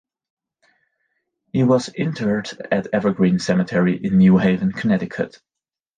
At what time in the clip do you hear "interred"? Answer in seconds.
1.89-2.49